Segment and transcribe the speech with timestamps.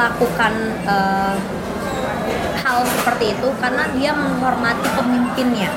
[0.00, 0.52] melakukan
[0.88, 1.36] eh,
[2.64, 5.68] hal seperti itu karena dia menghormati pemimpinnya.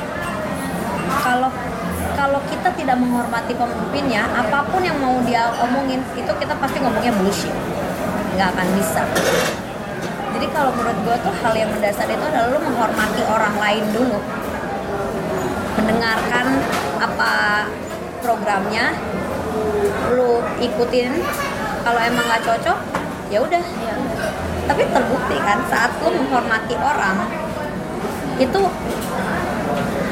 [1.19, 1.51] Kalau
[2.15, 7.11] kalau kita tidak menghormati pemimpinnya apa pun yang mau dia omongin itu kita pasti ngomongnya
[7.19, 7.51] bullshit.
[8.39, 9.03] Nggak akan bisa.
[10.33, 14.19] Jadi kalau menurut gue tuh hal yang mendasar itu adalah lu menghormati orang lain dulu.
[15.83, 16.63] Mendengarkan
[17.03, 17.31] apa
[18.23, 18.95] programnya
[20.15, 21.11] lu ikutin.
[21.83, 22.92] Kalau emang nggak cocok
[23.33, 23.63] ya udah
[24.63, 27.17] tapi terbukti kan saat lu menghormati orang
[28.37, 28.61] itu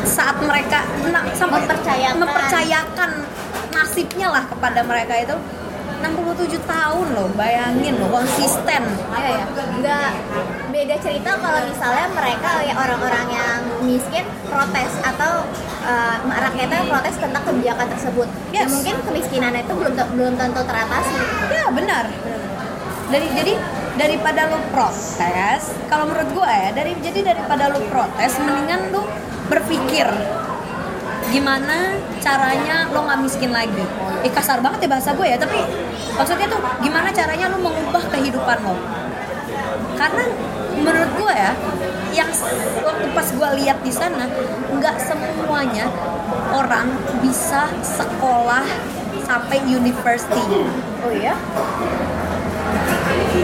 [0.04, 2.18] saat mereka na- sampai Mempercayakan.
[2.18, 3.10] mempercayakan
[3.72, 5.36] nasibnya lah kepada mereka itu
[6.02, 8.82] 67 tahun loh bayangin loh konsisten
[9.14, 9.46] Iya ya,
[9.78, 10.10] nggak
[10.72, 15.46] beda cerita kalau misalnya mereka ya orang-orang yang miskin protes atau
[15.84, 18.26] uh, rakyatnya protes tentang kebijakan tersebut.
[18.50, 18.74] Ya Yes.
[18.74, 21.16] mungkin kemiskinan itu belum belum tentu teratasi.
[21.52, 22.06] ya benar
[23.12, 23.54] dari jadi
[23.99, 29.04] daripada lu protes kalau menurut gue ya dari jadi daripada lu protes mendingan lu
[29.51, 30.07] berpikir
[31.32, 33.84] gimana caranya lo nggak miskin lagi.
[34.23, 35.59] Eh kasar banget ya bahasa gue ya tapi
[36.15, 38.76] maksudnya tuh gimana caranya lo mengubah kehidupan lo
[39.95, 40.23] karena
[40.82, 41.54] menurut gue ya
[42.12, 42.32] yang
[42.84, 44.27] waktu pas gue lihat di sana
[44.71, 45.87] nggak semuanya
[46.51, 46.89] orang
[47.23, 48.65] bisa sekolah
[49.23, 50.43] sampai university.
[51.05, 51.35] Oh iya?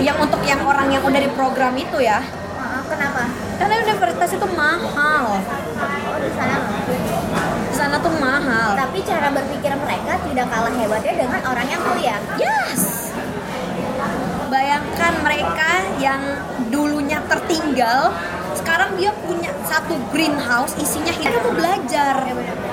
[0.02, 2.22] Yang untuk yang orang yang udah di program itu ya.
[2.58, 3.24] Maaf, kenapa?
[3.58, 5.26] karena universitas itu mahal.
[5.42, 8.78] Oh di sana di sana tuh mahal.
[8.78, 12.22] Tapi cara berpikir mereka tidak kalah hebatnya dengan orang yang kuliah.
[12.38, 13.12] yes.
[14.48, 16.22] Bayangkan mereka yang
[16.72, 18.16] dulunya tertinggal
[18.56, 21.12] sekarang dia punya satu greenhouse isinya
[21.44, 22.16] mau belajar.
[22.24, 22.67] Kayak gitu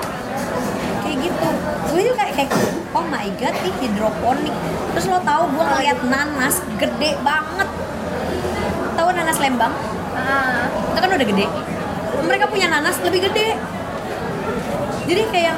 [1.95, 2.51] gue juga kayak, kayak
[2.91, 4.51] oh my god nih hidroponik.
[4.91, 7.69] Terus lo tahu gue ngeliat nanas gede banget.
[8.99, 9.71] Tahu nanas lembang?
[10.11, 11.47] Ah, itu kan udah gede.
[12.27, 13.55] Mereka punya nanas lebih gede.
[15.07, 15.55] Jadi kayak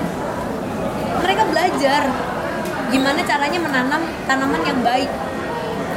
[1.26, 2.02] mereka belajar
[2.94, 5.10] gimana caranya menanam tanaman yang baik.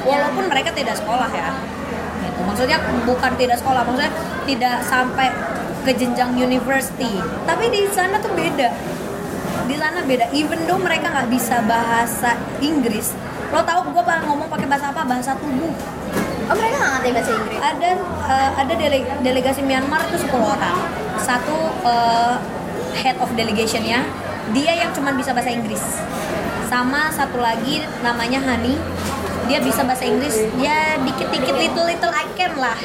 [0.09, 1.53] Walaupun mereka tidak sekolah ya.
[2.21, 2.41] Gitu.
[2.45, 4.13] maksudnya bukan tidak sekolah maksudnya
[4.49, 5.29] tidak sampai
[5.85, 7.21] ke jenjang university.
[7.45, 8.69] Tapi di sana tuh beda
[9.71, 10.27] di sana beda.
[10.35, 13.15] Even though mereka nggak bisa bahasa Inggris
[13.51, 15.03] lo tau gue ngomong pakai bahasa apa?
[15.03, 15.75] Bahasa tubuh
[16.51, 17.59] oh mereka nggak ngerti bahasa Inggris.
[17.63, 17.89] ada
[18.27, 20.77] eh, ada dele- delegasi Myanmar itu 10 orang.
[21.23, 22.35] Satu eh,
[23.03, 24.03] head of delegationnya.
[24.51, 25.83] Dia yang cuma bisa bahasa Inggris.
[26.67, 28.75] Sama satu lagi namanya Hani.
[29.47, 30.47] Dia bisa bahasa Inggris.
[30.59, 32.79] Dia dikit-dikit little little I can lah.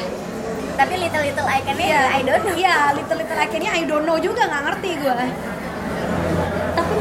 [0.76, 2.54] Tapi little little iconnya Iya, I don't know.
[2.54, 5.18] Iya, little little I can-nya I don't know juga nggak ngerti gue.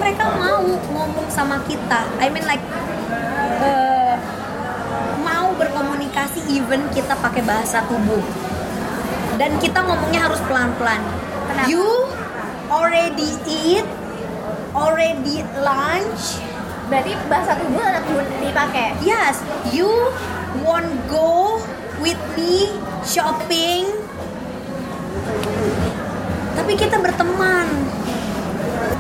[0.06, 0.62] Mereka mau
[0.94, 2.06] ngomong sama kita.
[2.22, 2.62] I mean like
[3.58, 4.14] eh,
[5.26, 8.22] mau berkomunikasi even kita pakai bahasa tubuh.
[9.42, 11.02] Dan kita ngomongnya harus pelan-pelan.
[11.66, 12.06] You
[12.70, 13.90] already eat,
[14.78, 16.38] already lunch.
[16.86, 18.06] Berarti bahasa tubuh tetap
[18.46, 18.94] dipakai.
[19.02, 19.42] Yes,
[19.74, 19.90] you
[20.62, 21.58] won't go
[21.98, 23.90] with me shopping.
[26.54, 27.85] Tapi kita berteman.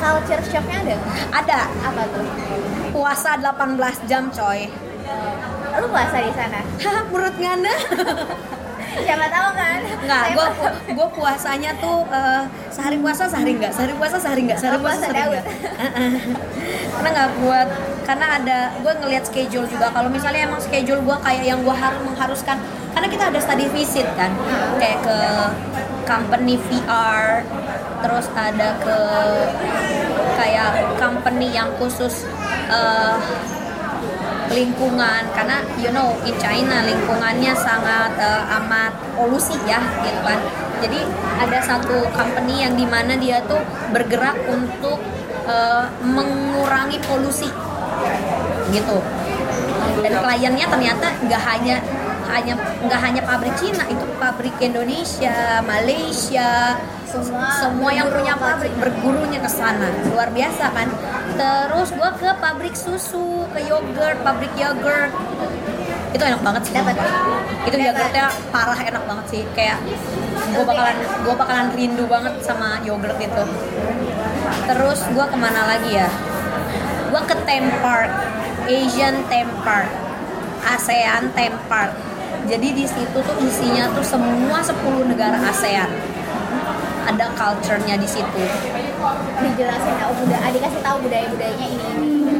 [0.06, 0.96] Culture shocknya ada?
[1.34, 2.26] Ada Apa tuh?
[2.94, 3.50] puasa 18
[4.06, 4.70] jam coy.
[5.76, 6.62] Lu puasa di sana?
[6.80, 7.74] Hah, menurut Ngana?
[9.06, 9.80] Siapa tahu kan?
[10.00, 10.48] Enggak, gue
[10.94, 15.04] gue puasanya tuh eh, sehari puasa sehari enggak, sehari puasa sehari enggak, sehari Oh, puasa
[15.04, 15.46] sehari enggak.
[16.96, 17.68] karena nggak kuat,
[18.06, 19.92] karena ada gue ngelihat schedule juga.
[19.92, 22.56] Kalau misalnya emang schedule gue kayak yang gue harus mengharuskan,
[22.96, 24.32] karena kita ada study visit kan,
[24.80, 25.18] kayak ke
[26.08, 27.44] company VR,
[28.06, 28.98] terus ada ke
[30.38, 32.30] kayak company yang khusus
[32.70, 33.18] eh,
[34.54, 35.26] lingkungan.
[35.34, 40.38] Karena you know in China lingkungannya sangat eh, amat polusi ya gitu kan.
[40.86, 41.02] Jadi
[41.42, 43.60] ada satu company yang di mana dia tuh
[43.90, 45.02] bergerak untuk
[45.50, 47.50] eh, mengurangi polusi
[48.70, 49.02] gitu.
[50.06, 51.82] Dan kliennya ternyata nggak hanya
[52.30, 56.78] hanya nggak hanya pabrik Cina itu pabrik Indonesia Malaysia
[57.16, 59.88] Semua semua yang punya pabrik bergurunya ke sana.
[60.12, 60.88] Luar biasa kan?
[61.40, 65.16] Terus gua ke pabrik susu ke yogurt pabrik yogurt.
[66.12, 66.74] Itu enak banget sih.
[66.76, 66.96] Dapat.
[67.64, 67.88] itu Dapat.
[67.88, 69.42] yogurtnya parah enak banget sih.
[69.56, 69.80] Kayak
[70.60, 73.44] gua bakalan gua bakalan rindu banget sama yogurt itu.
[74.68, 76.12] Terus gua ke mana lagi ya?
[77.16, 78.12] Gua ke theme park.
[78.68, 79.88] Asian theme park.
[80.66, 81.96] ASEAN theme park.
[82.46, 84.76] Jadi di situ tuh isinya tuh semua 10
[85.10, 86.15] negara ASEAN
[87.16, 88.44] ada culture-nya di situ.
[89.40, 91.88] Dijelasin tahu budaya, dikasih tahu budaya budayanya ini.
[91.96, 92.36] Ini.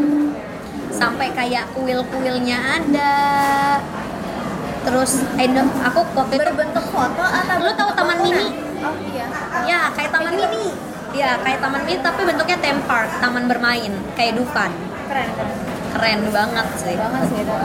[0.96, 3.16] sampai kayak kuil-kuilnya ada.
[4.88, 8.18] Terus Indo aku waktu itu berbentuk foto atau Lu tahu Taman?
[8.24, 8.48] Mini?
[8.80, 9.28] oh iya.
[9.68, 10.72] Ya kayak taman mini.
[11.12, 14.72] Ya kayak taman mini tapi bentuknya theme park taman bermain kayak Dufan.
[15.12, 15.58] Keren keren.
[15.96, 16.96] Keren banget sih.
[16.96, 17.56] Banget sih itu.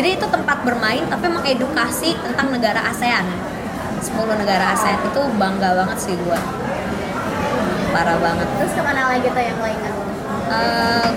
[0.00, 3.57] Jadi itu tempat bermain tapi mengedukasi tentang negara ASEAN
[4.00, 6.38] 10 negara ASEAN itu bangga banget sih gua.
[7.90, 8.48] Parah banget.
[8.62, 9.92] Terus ke mana lagi tuh yang lainnya?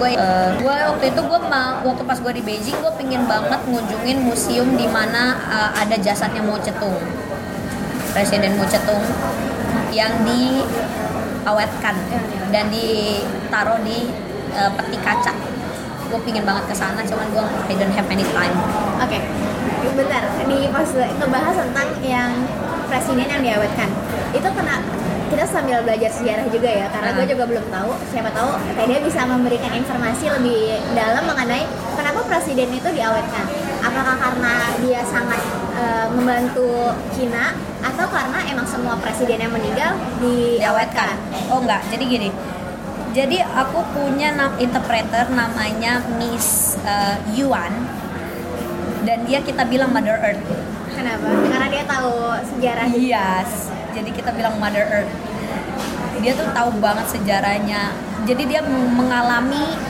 [0.01, 3.63] Gue eh, gue waktu itu gue mau waktu pas gue di Beijing gue pingin banget
[3.63, 6.99] ngunjungin museum di mana eh, ada jasadnya Mao Zedong
[8.11, 8.99] Presiden Mao Zedong
[9.95, 11.95] yang diawetkan
[12.51, 14.11] dan ditaruh di
[14.51, 15.31] eh, peti kaca.
[16.11, 18.55] Gue pingin banget ke sana cuman gue I don't have any time.
[18.99, 19.19] Oke,
[19.95, 20.27] bentar.
[20.43, 22.31] Di pas ngebahas tentang yang
[22.91, 23.87] presiden yang diawetkan,
[24.35, 24.83] itu kena
[25.31, 27.31] kita sambil belajar sejarah juga ya, karena gue Hmm.
[27.31, 27.91] juga belum tahu.
[28.11, 31.63] Siapa tahu Tedia bisa memberikan informasi lebih dalam mengenai
[31.95, 33.45] kenapa presiden itu diawetkan.
[33.79, 34.53] Apakah karena
[34.83, 35.39] dia sangat
[35.71, 41.15] eh, membantu Cina atau karena emang semua presiden yang meninggal diawetkan?
[41.49, 42.29] oh enggak jadi gini
[43.11, 47.71] jadi aku punya nam interpreter namanya Miss eh, Yuan
[49.03, 50.43] dan dia kita bilang Mother Earth
[51.01, 51.33] Kenapa?
[51.49, 52.13] Karena dia tahu
[52.45, 52.85] sejarah.
[52.93, 55.09] Yes, jadi kita bilang Mother Earth.
[56.21, 57.89] Dia tuh tahu banget sejarahnya.
[58.29, 59.81] Jadi dia mengalami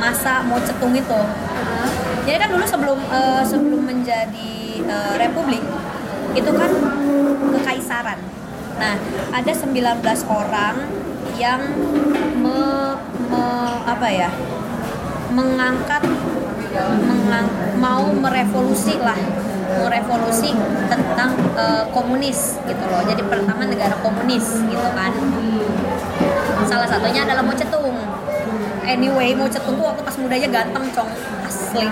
[0.00, 1.20] masa Mao Zedong itu.
[1.20, 1.88] Heeh.
[2.24, 5.60] Jadi kan dulu sebelum eh, sebelum menjadi eh, republik
[6.32, 6.72] itu kan
[7.60, 8.16] kekaisaran.
[8.80, 8.96] Nah,
[9.36, 9.76] ada 19
[10.32, 10.74] orang
[11.36, 11.60] yang
[12.40, 14.32] me- me- apa ya?
[15.34, 15.98] mengangkat
[17.10, 17.50] mengang,
[17.82, 19.18] mau merevolusi lah
[19.82, 20.52] merevolusi
[20.88, 25.12] tentang eh, komunis gitu loh jadi pertama negara komunis gitu kan
[26.64, 27.92] salah satunya adalah Mao Zedong
[28.84, 31.10] anyway Mao Zedong tuh waktu pas mudanya ganteng cong
[31.44, 31.86] asli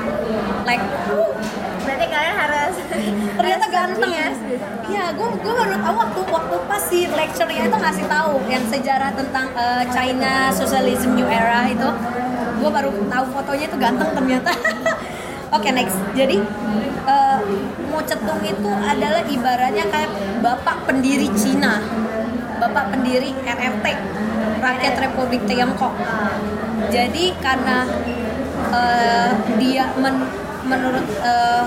[0.65, 0.85] like
[1.83, 2.75] Berarti kalian harus
[3.39, 4.67] ternyata ganteng yes, gitu.
[4.87, 9.11] Iya, gue gue baru tahu waktu waktu pas si lecture-nya itu ngasih tahu yang sejarah
[9.19, 11.89] tentang eh, China Socialism New Era itu.
[12.63, 14.55] Gue baru tahu fotonya itu ganteng ternyata.
[15.59, 15.99] Oke next.
[16.15, 16.39] Jadi
[17.05, 17.22] eh,
[17.91, 20.11] Mao Zedong itu adalah ibaratnya kayak
[20.41, 21.83] bapak pendiri Cina,
[22.63, 23.87] bapak pendiri RRT,
[24.63, 25.93] Rakyat Republik Tiongkok.
[26.89, 27.87] Jadi karena
[28.73, 30.31] eh, dia men-
[30.67, 31.65] menurut eh,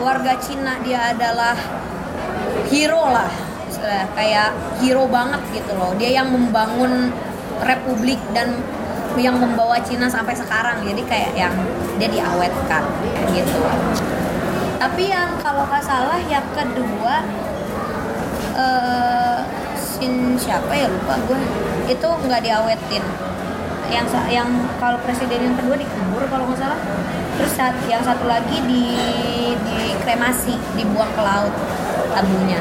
[0.00, 1.56] warga Cina dia adalah
[2.68, 3.30] hero lah
[3.66, 5.92] istilah kayak hero banget gitu loh.
[5.98, 7.12] Dia yang membangun
[7.64, 8.56] republik dan
[9.16, 10.84] yang membawa Cina sampai sekarang.
[10.84, 11.54] Jadi kayak yang
[11.96, 12.84] dia diawetkan
[13.32, 13.60] gitu
[14.76, 17.24] tapi yang kalau nggak salah yang kedua
[18.56, 19.38] eh
[19.76, 20.92] Sin siapa ya?
[20.92, 21.40] Lupa gue
[21.88, 23.04] itu nggak diawetin.
[23.88, 26.80] Yang yang kalau presiden yang kedua dikubur kalau nggak salah.
[27.40, 28.84] Terus saat yang satu lagi di
[29.64, 31.52] dikremasi dibuang ke laut
[32.12, 32.60] tabunya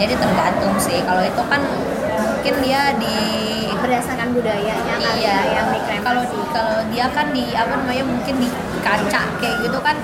[0.00, 0.96] jadi tergantung sih.
[1.04, 1.60] Kalau itu kan
[2.40, 3.16] mungkin dia di
[3.80, 5.12] berdasarkan budayanya iya.
[5.20, 6.04] ya yang dikremasi.
[6.04, 6.22] kalau
[6.52, 8.48] kalau dia kan di apa namanya mungkin di
[8.80, 9.96] kaca kayak gitu kan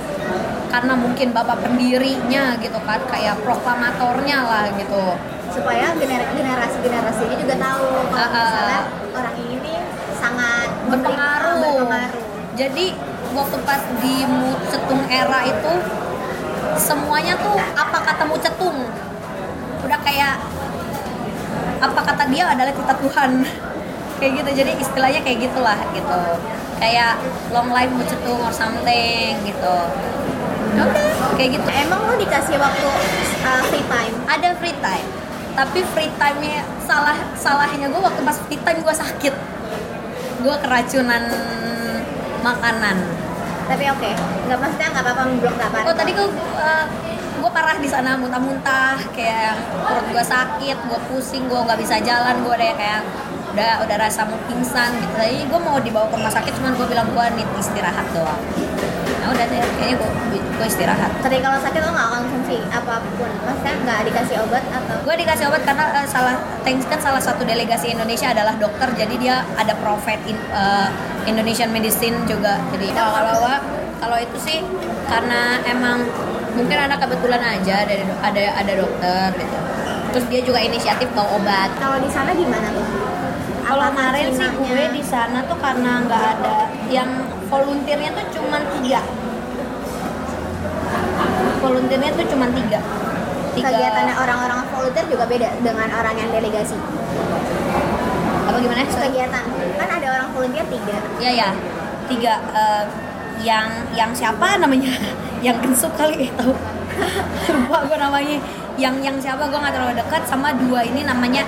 [0.66, 5.16] karena mungkin bapak pendirinya gitu kan kayak proklamatornya lah gitu
[5.56, 8.44] supaya gener- generasi-generasinya juga tahu kalau ah.
[8.44, 8.82] misalnya
[9.16, 9.74] orang ini
[10.20, 11.86] sangat berpengaruh.
[11.86, 12.24] berpengaruh.
[12.56, 12.86] Jadi
[13.36, 14.24] waktu pas di
[14.72, 15.72] Cetung era itu
[16.76, 18.84] semuanya tuh apa kata Mu Cetung
[19.86, 20.36] udah kayak
[21.76, 23.30] apa kata dia adalah kita Tuhan
[24.18, 26.20] kayak gitu jadi istilahnya kayak gitulah gitu
[26.76, 27.16] kayak
[27.52, 29.76] long life Mu Cetung or something gitu
[30.76, 31.00] Oke.
[31.40, 32.88] kayak gitu Emang lo dikasih waktu
[33.44, 34.14] uh, free time?
[34.28, 35.08] ada free time
[35.56, 39.34] tapi free time-nya salah salahnya gue waktu pas free time gue sakit
[40.44, 41.22] gue keracunan
[42.44, 42.96] makanan
[43.66, 44.10] Tapi oke,
[44.46, 45.90] nggak maksudnya nggak apa-apa belum nggak apa-apa.
[45.90, 46.28] Oh tadi gue
[47.42, 52.46] gue parah di sana muntah-muntah kayak perut gue sakit, gue pusing, gue nggak bisa jalan,
[52.46, 53.02] gue udah kayak
[53.56, 55.14] udah udah rasa mau pingsan gitu.
[55.16, 58.36] Jadi gue mau dibawa ke rumah sakit, cuman gue bilang gue need istirahat doang.
[59.24, 61.08] Nah udah deh, kayaknya gue gue istirahat.
[61.24, 64.96] Tapi kalau sakit lo nggak konsumsi apa pun, maksudnya nggak dikasih obat atau?
[65.08, 66.36] Gue dikasih obat karena eh, salah
[66.68, 70.88] thanks kan salah satu delegasi Indonesia adalah dokter, jadi dia ada profit in, eh,
[71.24, 72.60] Indonesian medicine juga.
[72.76, 73.56] Jadi kalau kalau
[73.96, 74.60] kalau itu sih
[75.08, 76.04] karena emang
[76.52, 79.56] mungkin ada kebetulan aja dari do- ada ada dokter gitu.
[80.12, 81.72] Terus dia juga inisiatif bawa obat.
[81.80, 82.84] Kalau di sana gimana tuh?
[83.66, 87.10] Kalau kemarin sih gue di sana tuh karena nggak ada yang
[87.50, 89.02] volunteernya tuh cuma tiga.
[91.58, 92.80] Volunteernya tuh cuma tiga.
[93.56, 93.72] Tiga.
[93.72, 96.76] kegiatannya orang-orang volunteer juga beda dengan orang yang delegasi.
[98.46, 98.84] Apa gimana?
[98.86, 99.44] Kegiatan
[99.80, 100.98] kan ada orang volunteer tiga.
[101.18, 101.48] Ya ya,
[102.06, 102.34] tiga.
[102.54, 102.84] eh,
[103.42, 103.68] yang
[103.98, 104.94] yang siapa namanya?
[105.46, 106.54] yang kensuk kali eh tahu.
[107.56, 108.36] lupa gue namanya
[108.76, 111.44] yang yang siapa gue nggak terlalu dekat sama dua ini namanya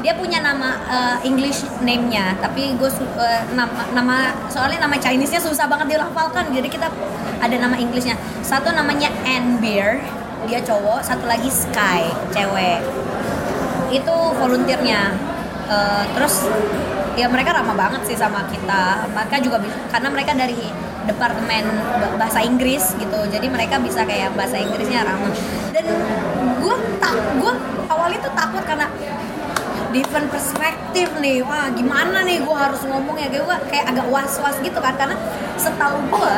[0.00, 2.90] dia punya nama uh, English name-nya tapi gue
[3.20, 4.16] uh, nama nama
[4.48, 6.88] soalnya nama Chinese-nya susah banget dilafalkan jadi kita
[7.40, 8.16] ada nama English-nya.
[8.44, 10.00] Satu namanya Anne Beer
[10.48, 12.80] dia cowok satu lagi Sky cewek.
[13.92, 15.12] Itu volunteernya.
[15.70, 16.50] Uh, terus
[17.14, 19.06] ya mereka ramah banget sih sama kita.
[19.12, 19.60] Mereka juga
[19.92, 20.58] karena mereka dari
[21.08, 21.64] departemen
[22.20, 25.32] bahasa Inggris gitu jadi mereka bisa kayak bahasa Inggrisnya ramah.
[25.72, 25.84] Dan
[26.60, 27.52] gue tak gue
[27.88, 28.86] awalnya tuh takut karena
[29.90, 31.42] different perspektif nih.
[31.42, 35.18] Wah gimana nih gue harus ngomong ya gue kayak agak was was gitu kan karena
[35.58, 36.34] setahu gue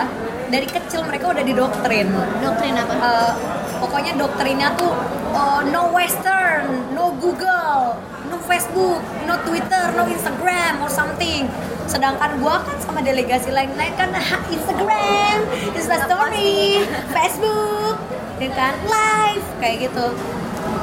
[0.53, 2.09] dari kecil mereka udah didoktrin.
[2.41, 2.95] Doktrin apa?
[3.01, 3.33] Uh,
[3.81, 4.93] pokoknya doktrinnya tuh
[5.37, 7.97] uh, no western no google
[8.29, 11.49] no facebook no twitter no instagram or something.
[11.89, 14.13] Sedangkan gue kan sama delegasi lain-lain kan
[14.49, 15.39] instagram
[15.77, 16.81] instastory
[17.13, 17.97] facebook
[18.41, 18.73] ya kan?
[18.89, 20.07] Live kayak gitu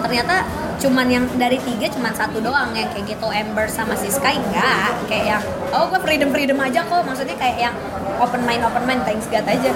[0.01, 0.45] ternyata
[0.79, 4.95] cuman yang dari tiga cuman satu doang yang kayak gitu Ember sama si Sky enggak.
[5.11, 5.43] Kayak yang
[5.75, 7.03] oh gue freedom freedom aja kok.
[7.03, 7.75] Maksudnya kayak yang
[8.23, 9.03] open mind open mind.
[9.03, 9.71] Thanks God aja.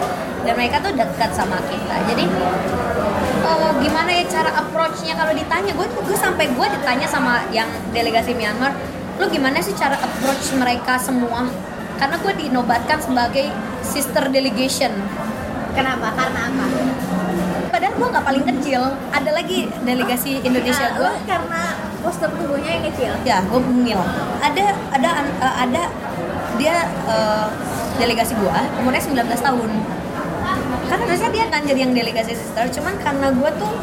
[0.48, 1.96] Dan mereka tuh dekat sama kita.
[2.08, 2.26] Jadi
[3.44, 5.72] oh, gimana ya cara approachnya kalau ditanya?
[5.76, 8.72] Gue gue sampai gue ditanya sama yang delegasi Myanmar
[9.22, 11.46] lu gimana sih cara approach mereka semua?
[12.02, 13.46] Karena gue dinobatkan sebagai
[13.86, 14.90] sister delegation.
[15.78, 16.14] Kenapa?
[16.18, 16.66] Karena apa
[17.94, 18.82] gue nggak paling kecil.
[19.14, 21.62] Ada lagi delegasi Indonesia gue karena
[22.02, 23.12] postur tubuhnya yang kecil.
[23.24, 24.00] Ya gue mungil.
[24.42, 25.10] Ada ada
[25.40, 25.84] uh, ada
[26.58, 27.48] dia uh,
[27.98, 29.72] delegasi gue umurnya 19 tahun.
[30.84, 33.74] Karena biasanya dia kan jadi yang delegasi sister cuman karena gue tuh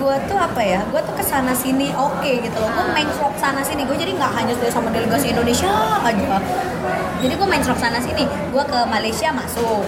[0.00, 2.68] gue tuh apa ya gue tuh ke sana sini oke okay, gitu loh.
[2.72, 5.70] Gue main vlog sana sini gue jadi nggak hanya sama delegasi Indonesia
[6.00, 6.36] aja.
[7.20, 9.84] Jadi gue main vlog sana sini gue ke Malaysia masuk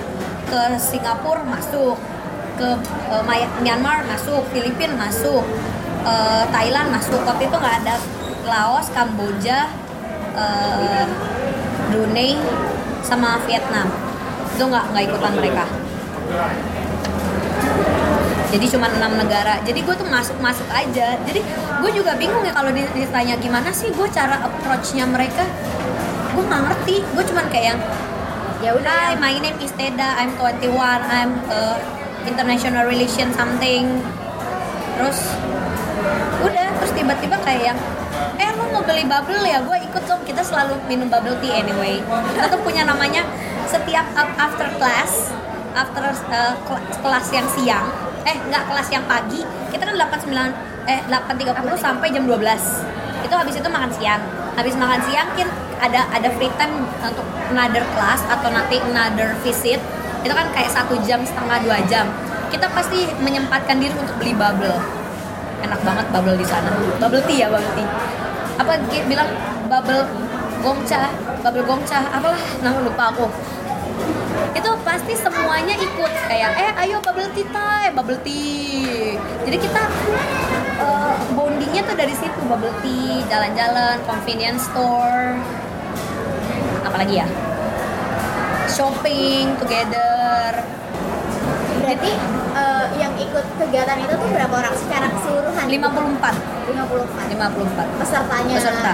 [0.52, 1.96] ke Singapura masuk
[2.56, 2.68] ke
[3.12, 3.22] uh,
[3.62, 5.44] Myanmar masuk, Filipina masuk,
[6.04, 7.20] uh, Thailand masuk.
[7.24, 7.94] Waktu itu nggak ada
[8.46, 9.70] Laos, Kamboja,
[10.34, 11.06] uh,
[11.90, 12.36] Brunei,
[13.02, 13.88] sama Vietnam.
[14.54, 15.64] Itu nggak nggak ikutan mereka.
[18.52, 19.64] Jadi cuma enam negara.
[19.64, 21.16] Jadi gue tuh masuk masuk aja.
[21.24, 21.40] Jadi
[21.80, 25.48] gue juga bingung ya kalau ditanya gimana sih gue cara approachnya mereka.
[26.36, 26.96] Gue nggak ngerti.
[27.16, 27.80] Gue cuman kayak yang
[28.60, 29.12] ya udah.
[29.12, 30.20] Hi, my name is Teda.
[30.20, 30.68] I'm 21.
[31.08, 34.00] I'm uh, international relation something.
[34.98, 35.18] Terus
[36.42, 37.78] udah terus tiba-tiba kayak yang
[38.38, 39.62] eh lu mau beli bubble ya?
[39.62, 40.22] Gue ikut dong.
[40.26, 41.98] Kita selalu minum bubble tea anyway.
[42.34, 43.26] Kita tuh punya namanya
[43.66, 45.32] setiap after class
[45.72, 46.54] after uh,
[47.00, 47.86] kelas yang siang.
[48.28, 49.42] Eh nggak kelas yang pagi.
[49.72, 54.22] Kita kan 89 eh 8.30 sampai jam 12 itu habis itu makan siang.
[54.58, 55.48] Habis makan siang kan
[55.82, 59.78] ada ada free time untuk another class atau nanti another visit
[60.22, 62.06] itu kan kayak satu jam setengah dua jam.
[62.48, 64.78] Kita pasti menyempatkan diri untuk beli bubble.
[65.62, 66.70] Enak banget bubble di sana.
[67.02, 67.88] Bubble tea ya bubble tea.
[68.58, 68.72] Apa
[69.10, 69.28] bilang
[69.66, 70.04] bubble
[70.62, 71.10] gongcha
[71.42, 73.26] bubble gongcha apalah nama lupa aku.
[74.52, 79.18] Itu pasti semuanya ikut kayak eh ayo bubble tea tay bubble tea.
[79.42, 79.82] Jadi kita
[80.78, 85.40] uh, bondingnya tuh dari situ bubble tea jalan-jalan convenience store.
[86.84, 87.26] Apalagi ya
[88.82, 90.58] shopping together.
[91.86, 92.12] Berarti
[92.58, 94.74] uh, yang ikut kegiatan itu tuh berapa orang?
[94.74, 95.66] Secara keseluruhan?
[95.70, 98.54] 54 54 54 pesertanya?
[98.58, 98.92] Peserta.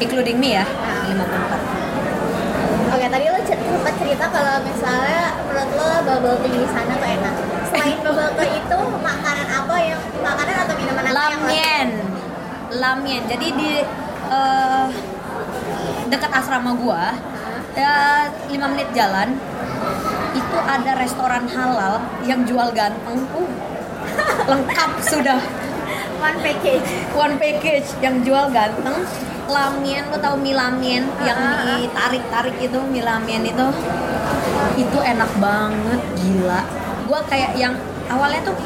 [0.00, 1.12] Including me ya nah.
[1.12, 7.08] 54 oke tadi lo sempat cerita kalau misalnya menurut lo bubble tea di sana tuh
[7.20, 7.34] enak.
[7.68, 11.88] Selain bubble tea itu makanan apa yang makanan atau minuman apa lamien.
[12.80, 13.22] Lamien.
[13.28, 13.72] Jadi di
[14.32, 14.88] uh,
[16.08, 17.12] dekat asrama gua
[17.78, 19.38] ya 5 menit jalan
[20.34, 23.22] itu ada restoran halal yang jual ganteng.
[23.30, 23.50] Uh,
[24.50, 25.38] lengkap sudah.
[26.18, 26.90] One package.
[27.14, 29.06] One package yang jual ganteng.
[29.48, 31.40] Lamien lo tau mie lamien yang
[31.80, 33.66] ditarik tarik itu mie lamien itu?
[34.76, 36.60] Itu enak banget gila.
[37.08, 37.72] Gue kayak yang
[38.12, 38.56] awalnya tuh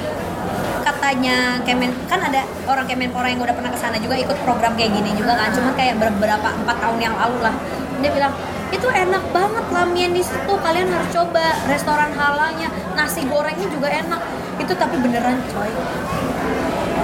[1.13, 4.97] katanya Kemen kan ada orang Kemenpora yang udah pernah ke sana juga ikut program kayak
[4.97, 5.53] gini juga kan.
[5.53, 7.53] Cuma kayak beberapa empat tahun yang lalu lah.
[8.01, 8.33] Dia bilang
[8.73, 14.25] itu enak banget lamien di situ kalian harus coba restoran halalnya nasi gorengnya juga enak.
[14.57, 15.69] Itu tapi beneran coy.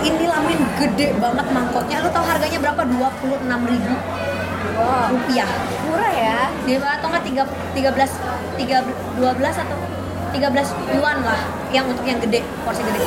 [0.09, 2.01] Ini lamin gede banget mangkoknya.
[2.01, 2.89] Lo tau harganya berapa?
[2.89, 3.95] 26 ribu
[4.81, 5.13] wow.
[5.13, 5.51] rupiah.
[5.85, 6.39] Murah ya?
[6.65, 7.45] Dia atau nggak tiga
[7.77, 8.17] tiga belas
[8.57, 8.81] tiga
[9.21, 9.77] dua belas atau
[10.33, 11.41] 13 yuan lah
[11.73, 13.01] yang untuk yang gede porsi gede.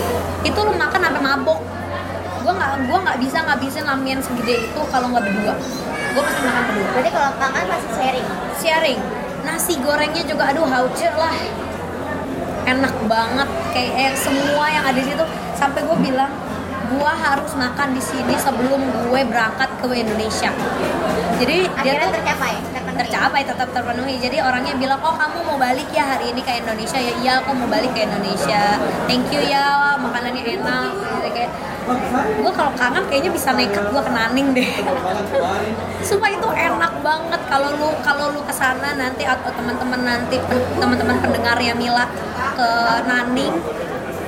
[0.46, 1.60] Itu lu makan sampai mabok.
[2.42, 5.54] Gue nggak gue nggak bisa ngabisin ramen segede itu kalau nggak berdua.
[6.18, 6.88] Gue pasti makan berdua.
[6.98, 8.28] Berarti kalau makan pasti sharing?
[8.58, 9.00] Sharing.
[9.42, 11.36] Nasi gorengnya juga aduh hauce lah.
[12.66, 13.50] Enak banget.
[13.74, 15.26] Kayak eh, semua yang ada di situ.
[15.58, 16.32] Sampai gue bilang
[16.92, 20.52] gue harus makan di sini sebelum gue berangkat ke Indonesia.
[21.40, 22.81] Jadi dia akhirnya tuh tercapai.
[23.02, 24.22] Tercapai tetap terpenuhi.
[24.22, 27.02] Jadi orangnya bilang oh kamu mau balik ya hari ini ke Indonesia?
[27.02, 28.78] Ya iya aku mau balik ke Indonesia.
[29.10, 30.94] Thank you ya makanannya enak.
[31.34, 31.52] Kayak
[32.38, 34.70] gue kalau kangen kayaknya bisa nekat gue ke Naning deh.
[36.08, 40.38] Sumpah itu enak banget kalau lu kalau lu ke sana nanti atau teman-teman nanti
[40.78, 42.06] teman-teman pendengarnya Mila
[42.54, 42.70] ke
[43.10, 43.81] Naning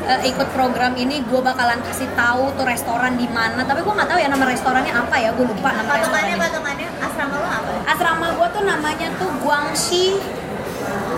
[0.07, 3.63] eh, ikut program ini gue bakalan kasih tahu tuh restoran di mana.
[3.63, 6.35] Tapi gue nggak tahu ya nama restorannya apa ya gue lupa nama restorannya.
[6.37, 7.71] patokannya asrama lo apa?
[7.87, 10.05] asrama gue tuh namanya tuh Guangxi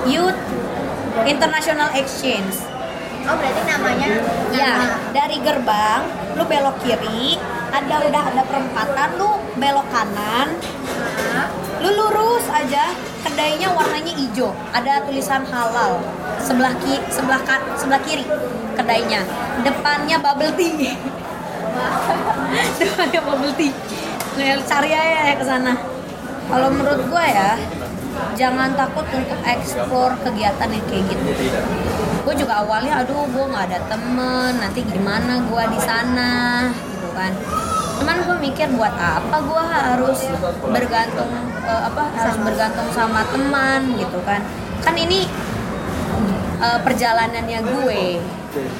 [0.05, 0.41] Youth
[1.25, 2.53] International Exchange.
[3.25, 4.07] Oh berarti namanya
[4.53, 6.01] Ya, nama dari gerbang
[6.37, 7.41] lu belok kiri,
[7.73, 10.53] ada udah ada perempatan lu belok kanan,
[11.81, 12.93] lu lurus aja
[13.25, 15.97] kedainya warnanya hijau, ada tulisan halal.
[16.37, 18.25] Sebelah ki sebelah kan sebelah kiri
[18.77, 19.25] kedainya.
[19.65, 20.93] Depannya bubble tea.
[22.79, 23.73] Depannya bubble tea.
[24.37, 25.73] Nah, cari aja ya ke sana.
[26.45, 27.51] Kalau menurut gua ya,
[28.37, 31.23] jangan takut untuk explore kegiatan yang kayak gitu.
[32.21, 37.31] Gue juga awalnya, aduh, gue nggak ada temen, nanti gimana gue di sana, gitu kan.
[38.01, 40.19] Cuman gue mikir buat apa gue harus
[40.67, 41.31] bergantung
[41.63, 44.43] eh, apa harus bergantung sama teman gitu kan.
[44.83, 45.27] Kan ini
[46.59, 48.03] eh, perjalanannya gue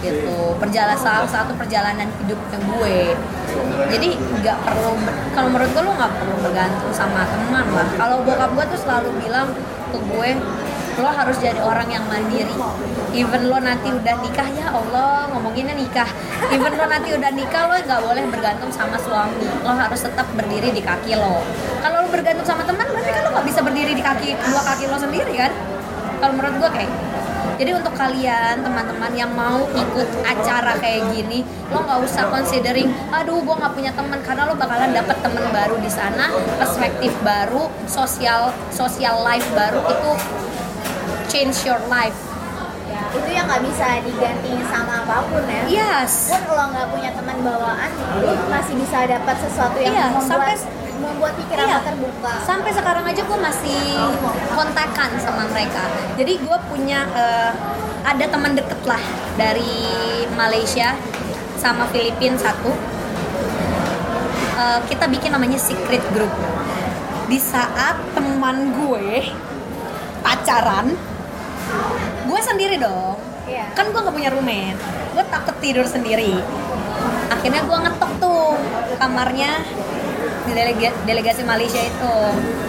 [0.03, 0.55] gitu.
[0.55, 2.99] Perjalanan salah satu perjalanan hidupnya gue.
[3.91, 4.95] Jadi nggak perlu
[5.35, 7.87] kalau menurut gue lo nggak perlu bergantung sama teman lah.
[7.95, 9.51] Kalau bokap gue tuh selalu bilang
[9.91, 10.29] ke gue
[10.95, 12.55] lo harus jadi orang yang mandiri.
[13.15, 16.07] Even lo nanti udah nikah ya Allah ngomonginnya nikah.
[16.51, 19.47] Even lo nanti udah nikah lo nggak boleh bergantung sama suami.
[19.63, 21.43] Lo harus tetap berdiri di kaki lo.
[21.83, 24.83] Kalau lo bergantung sama teman berarti kan lo nggak bisa berdiri di kaki dua kaki
[24.87, 25.51] lo sendiri kan?
[26.23, 26.91] Kalau menurut gue kayak
[27.55, 31.39] jadi untuk kalian teman-teman yang mau ikut acara kayak gini,
[31.71, 35.79] lo nggak usah considering, aduh gue nggak punya teman karena lo bakalan dapet teman baru
[35.79, 40.11] di sana, perspektif baru, sosial sosial life baru itu
[41.27, 42.15] change your life.
[43.15, 45.63] itu yang nggak bisa digantiin sama apa pun ya.
[45.71, 46.35] Yes.
[46.35, 50.67] Pun lo nggak punya teman bawaan, lo masih bisa dapat sesuatu yang Iya, membuat sampai-
[50.95, 51.79] membuat pikiran Iya.
[51.81, 52.33] terbuka.
[52.43, 53.79] Sampai sekarang aja gue masih
[54.51, 55.83] kontakan sama mereka.
[56.15, 57.51] Jadi gue punya eh,
[58.03, 58.99] ada teman deket lah
[59.35, 59.75] dari
[60.33, 60.91] Malaysia
[61.55, 62.75] sama Filipina satu.
[64.55, 66.31] Eh, kita bikin namanya secret group.
[67.27, 69.23] Di saat teman gue
[70.19, 70.95] pacaran,
[72.35, 73.15] gue sendiri dong.
[73.47, 73.71] Iya.
[73.71, 74.75] Kan gue nggak punya roommate.
[75.15, 76.35] Gue takut tidur sendiri.
[77.31, 78.59] Akhirnya gue ngetok tuh
[78.99, 79.63] kamarnya
[80.45, 82.13] di delega- delegasi Malaysia itu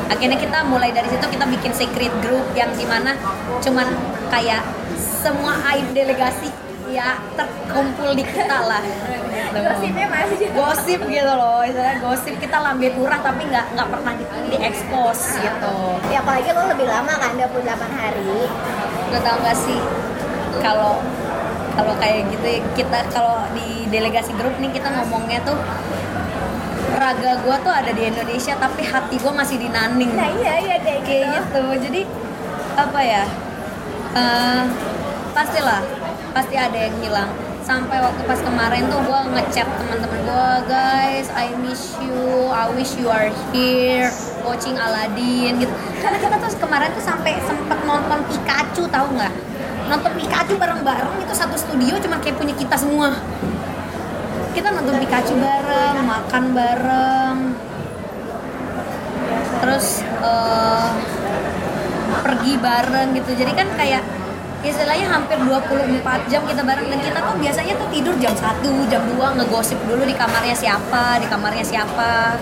[0.09, 3.13] akhirnya kita mulai dari situ kita bikin secret group yang di mana
[3.61, 3.85] cuman
[4.33, 4.65] kayak
[4.97, 6.49] semua aib delegasi
[6.89, 9.13] ya terkumpul di kita lah gitu.
[9.57, 14.25] Gosipnya masih gosip gitu loh istilahnya gosip kita lambe turah tapi nggak nggak pernah di,
[14.49, 15.77] di expose gitu
[16.09, 18.41] Ya apalagi lo lebih lama kan 28 hari.
[19.13, 19.81] Lo tau gak sih.
[20.63, 21.03] Kalau
[21.77, 25.61] kalau kayak gitu ya, kita kalau di delegasi grup nih kita ngomongnya tuh
[26.97, 30.17] raga gue tuh ada di Indonesia tapi hati gue masih di Naning.
[30.17, 31.11] Nah iya iya kayak gitu.
[31.13, 31.65] kayak gitu.
[31.85, 32.01] Jadi
[32.77, 33.25] apa ya
[34.17, 34.65] eh
[35.37, 35.85] pastilah
[36.33, 37.31] pasti ada yang hilang.
[37.67, 42.95] Sampai waktu pas kemarin tuh gue ngechat teman-teman gue guys I miss you I wish
[42.95, 44.09] you are here
[44.47, 45.73] watching Aladdin gitu.
[45.99, 49.35] Karena kita tuh kemarin tuh sampai sempet nonton Pikachu tahu nggak?
[49.91, 53.11] Nonton Pikachu bareng-bareng itu satu studio cuman kayak punya kita semua.
[54.55, 57.37] Kita nonton Pikachu bareng makan bareng.
[59.61, 60.89] Terus eh,
[62.23, 63.31] pergi bareng gitu.
[63.35, 64.03] Jadi kan kayak
[64.67, 66.87] istilahnya hampir 24 jam kita bareng.
[66.91, 71.19] Dan kita tuh biasanya tuh tidur jam 1, jam 2 ngegosip dulu di kamarnya siapa,
[71.23, 72.35] di kamarnya siapa.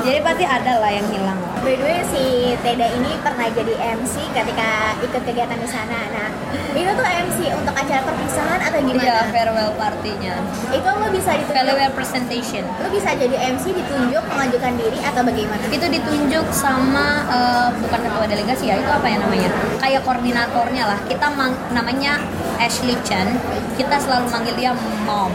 [0.00, 1.38] Jadi pasti ada lah yang hilang.
[1.60, 2.24] By the way si
[2.60, 6.08] Teda ini pernah jadi MC ketika ikut kegiatan di sana.
[6.08, 6.28] Nah
[6.72, 9.02] itu tuh MC untuk acara perpisahan atau gimana?
[9.02, 10.34] Iya, farewell partinya
[10.70, 12.64] Itu lo bisa ditunjuk, farewell presentation.
[12.80, 15.62] Lo bisa jadi MC ditunjuk mengajukan diri atau bagaimana?
[15.70, 19.50] itu ditunjuk sama eh, bukan ketua delegasi ya itu apa ya namanya?
[19.78, 20.98] Kayak koordinatornya lah.
[21.06, 22.18] Kita mang- namanya
[22.56, 23.36] Ashley Chen
[23.76, 24.72] kita selalu manggil dia
[25.04, 25.32] mom.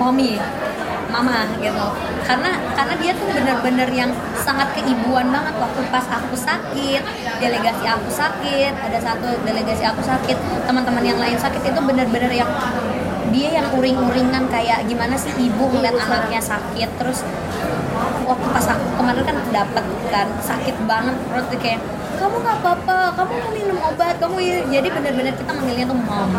[0.00, 0.40] Mommy
[1.18, 1.86] mama gitu.
[2.22, 7.02] Karena karena dia tuh bener-bener yang sangat keibuan banget waktu pas aku sakit
[7.42, 12.48] delegasi aku sakit ada satu delegasi aku sakit teman-teman yang lain sakit itu bener-bener yang
[13.28, 17.26] dia yang uring-uringan kayak gimana sih ibu ngeliat anaknya sakit terus
[18.24, 21.80] waktu pas aku kemarin kan dapet kan sakit banget tuh kayak
[22.18, 26.32] kamu nggak apa-apa kamu mau minum obat kamu i-" jadi benar-benar kita manggilnya tuh mom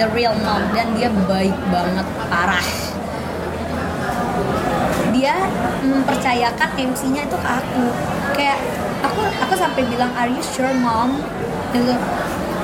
[0.00, 2.93] the real mom dan dia baik banget parah
[5.24, 5.40] dia
[5.80, 7.86] mempercayakan MC-nya itu ke aku.
[8.36, 8.60] Kayak
[9.00, 11.16] aku aku sampai bilang are you sure mom?
[11.72, 11.96] Gitu.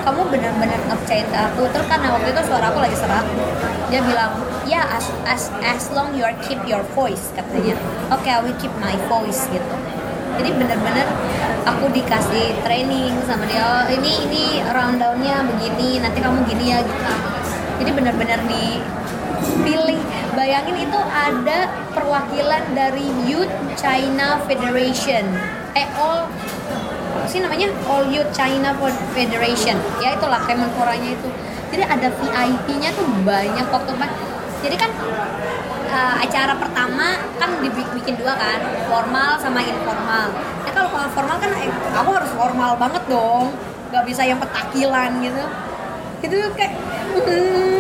[0.04, 1.64] Kamu benar-benar ngepercayain ke aku?
[1.72, 3.24] Terus karena waktu itu suara aku lagi serak
[3.90, 7.80] dia bilang ya as as as long you keep your voice katanya.
[8.12, 9.76] Oke I will keep my voice gitu.
[10.36, 11.08] Jadi benar-benar
[11.64, 17.12] aku dikasih training sama dia oh, ini ini rundownnya begini nanti kamu gini ya gitu.
[17.80, 18.40] Jadi benar-benar
[19.50, 19.98] dipilih
[20.38, 25.26] bayangin itu ada perwakilan dari Youth China Federation.
[25.74, 26.30] Eh all
[27.26, 27.70] sih namanya?
[27.90, 28.74] All Youth China
[29.12, 29.76] Federation.
[29.98, 31.28] Ya itulah kemenporanya itu.
[31.70, 34.10] Jadi ada VIP-nya tuh banyak waktu pas
[34.60, 34.90] jadi kan
[35.88, 38.60] uh, acara pertama kan dibikin dua kan
[38.90, 40.34] formal sama informal.
[40.66, 43.54] Ya kalau formal kan eh, aku harus formal banget dong.
[43.90, 45.42] Nggak bisa yang petakilan gitu.
[46.20, 46.74] Itu kayak
[47.16, 47.79] hmm,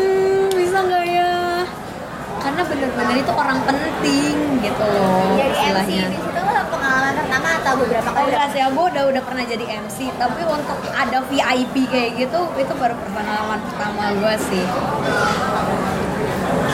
[2.50, 6.06] karena bener-bener itu orang penting gitu loh jadi MC istilahnya.
[6.10, 8.26] di situ pengalaman pertama atau beberapa Oh kali?
[8.34, 12.72] Enggak sih, gue udah udah pernah jadi MC, tapi untuk ada VIP kayak gitu, itu
[12.74, 14.64] baru pengalaman pertama gue sih.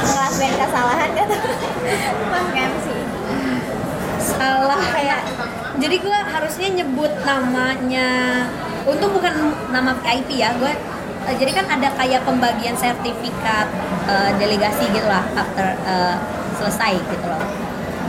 [0.07, 1.29] ngelakuin kesalahan kan?
[2.33, 2.87] Pas MC
[4.17, 4.81] Salah.
[4.97, 5.21] Kayak,
[5.77, 8.09] jadi gue harusnya nyebut namanya,
[8.89, 10.73] untung bukan nama VIP ya, gue
[11.27, 13.67] eh, jadi kan ada kayak pembagian sertifikat
[14.07, 16.17] eh, delegasi gitu lah after eh,
[16.57, 17.43] selesai gitu loh.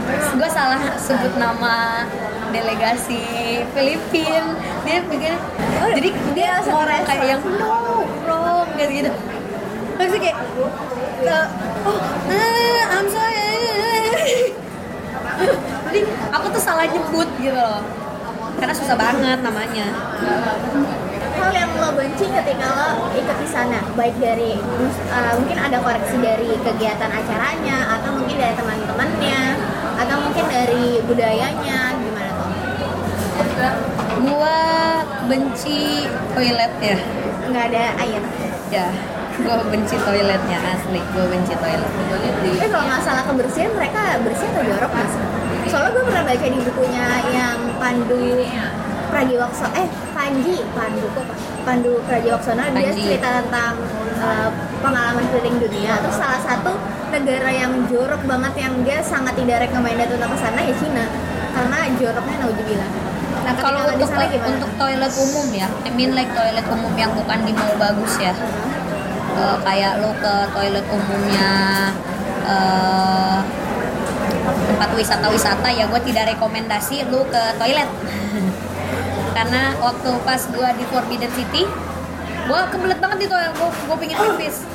[0.08, 2.06] Gue salah sebut nama
[2.48, 4.56] delegasi Filipin.
[4.86, 5.34] Dia bikin
[5.98, 9.10] jadi dia orang kayak yang no wrong gitu.
[9.10, 9.10] Gitu
[9.98, 10.38] dia kayak
[11.84, 12.00] oh
[12.30, 14.54] eh, I'm sorry.
[15.88, 16.00] Jadi
[16.32, 17.82] aku tuh salah nyebut gitu loh.
[18.58, 19.86] Karena susah banget namanya
[21.48, 23.80] hal yang lo benci ketika lo ikut di sana?
[23.96, 24.52] Baik dari
[25.08, 29.40] uh, mungkin ada koreksi dari kegiatan acaranya atau mungkin dari teman-temannya
[29.96, 32.52] atau mungkin dari budayanya gimana tuh?
[34.28, 34.60] Gua
[35.24, 36.04] benci
[36.36, 37.00] toiletnya
[37.48, 38.22] nggak ada air?
[38.68, 38.92] Ya
[39.40, 41.00] gua benci toiletnya asli.
[41.16, 41.92] Gua benci toilet.
[42.44, 45.12] Tapi kalau masalah kebersihan mereka bersih atau jorok mas?
[45.68, 48.40] Soalnya gue pernah baca di bukunya yang Pandu
[49.12, 51.26] Pragiwaksono eh Panji Pandu kok?
[51.64, 53.80] Pandu Pragiwaksono dia cerita tentang
[54.20, 54.52] uh,
[54.84, 55.96] pengalaman keliling dunia.
[56.04, 56.76] Terus salah satu
[57.08, 61.04] negara yang jorok banget yang dia sangat tidak recommended untuk ke sana ya Cina.
[61.56, 62.90] Karena joroknya naujubillah
[63.38, 64.60] nah kalau untuk sana gimana?
[64.60, 68.36] untuk toilet umum ya I mean like toilet umum yang bukan di mall bagus ya.
[69.38, 71.52] Eh, kayak lo ke toilet umumnya
[72.44, 73.38] eh,
[74.68, 77.88] tempat wisata-wisata ya gue tidak rekomendasi lo ke toilet
[79.38, 81.62] karena waktu pas gue di Forbidden City
[82.48, 83.54] gue kebelet banget di toilet.
[83.54, 84.66] Gue gue pingin pipis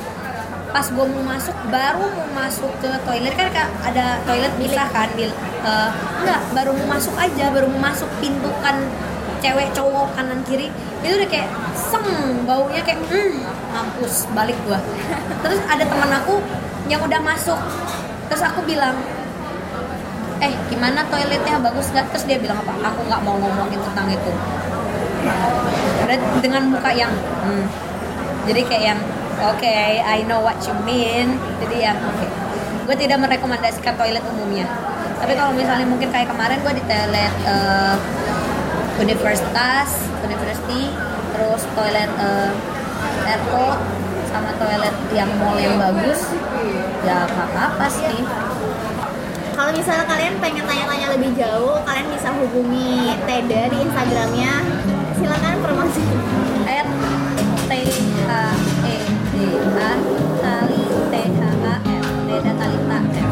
[0.72, 3.36] pas gue mau masuk baru mau masuk ke toilet.
[3.36, 5.90] Kan ada toilet pisah kan di eh,
[6.24, 7.52] enggak baru mau masuk aja.
[7.52, 8.80] Baru mau masuk pintu kan
[9.44, 10.72] cewek cowok kanan kiri.
[11.04, 12.08] Itu udah kayak seng
[12.48, 14.80] baunya kayak hmm, mampus balik gua.
[15.44, 16.40] Terus ada teman aku
[16.88, 17.60] yang udah masuk.
[18.32, 18.96] Terus aku bilang
[20.42, 21.60] eh gimana toiletnya?
[21.62, 22.10] Bagus nggak?
[22.14, 22.72] Terus dia bilang apa?
[22.94, 24.32] Aku nggak mau ngomongin tentang itu.
[26.44, 27.66] Dengan muka yang hmm.
[28.44, 29.00] jadi kayak yang
[29.40, 31.38] oke I know what you mean.
[31.62, 32.26] Jadi yang oke.
[32.84, 34.68] Gue tidak merekomendasikan toilet umumnya.
[35.16, 37.96] Tapi kalau misalnya mungkin kayak kemarin gue di toilet eh,
[39.00, 39.88] universitas
[40.22, 40.92] university
[41.34, 42.52] terus toilet eh,
[43.26, 43.80] airport
[44.30, 46.34] sama toilet yang mall yang bagus
[47.06, 48.18] ya apa-apa sih
[49.54, 54.52] kalau misalnya kalian pengen tanya-tanya lebih jauh kalian bisa hubungi Teda di Instagramnya.
[55.14, 56.04] Silakan promosi.
[56.78, 56.86] At
[57.70, 58.30] t h
[58.84, 58.96] e
[59.30, 59.34] d
[59.78, 59.90] a
[60.42, 63.30] kali t h a f Teda Talita F.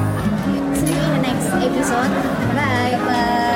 [0.78, 2.12] See you in the next episode.
[2.54, 3.52] Bye bye.